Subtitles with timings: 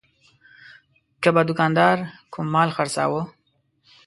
[1.21, 1.97] که به دوکاندار
[2.33, 3.21] کوم مال خرڅاوه.